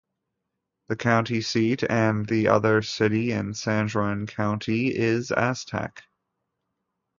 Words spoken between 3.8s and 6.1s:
Juan County is Aztec.